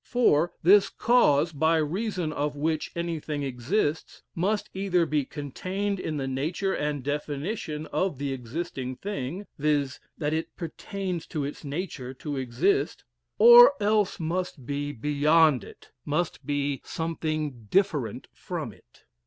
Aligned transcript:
4. 0.03 0.51
This 0.63 0.89
cause, 0.89 1.51
by 1.53 1.77
reason 1.77 2.33
of 2.33 2.55
which 2.55 2.89
anything 2.95 3.43
exists, 3.43 4.23
must 4.33 4.67
either 4.73 5.05
be 5.05 5.23
contained 5.25 5.99
in 5.99 6.17
the 6.17 6.27
nature 6.27 6.73
and 6.73 7.03
definition 7.03 7.85
of 7.93 8.17
the 8.17 8.33
existing 8.33 8.95
thing 8.95 9.45
(viz., 9.59 9.99
that 10.17 10.33
it 10.33 10.55
pertains 10.55 11.27
to 11.27 11.43
its 11.45 11.63
nature 11.63 12.15
to 12.15 12.35
exist,) 12.35 13.03
or 13.37 13.73
else 13.79 14.19
must 14.19 14.65
be 14.65 14.91
beyond 14.91 15.63
it 15.63 15.91
must 16.03 16.47
be 16.47 16.81
something 16.83 17.67
different 17.69 18.27
from 18.33 18.73
it. 18.73 19.03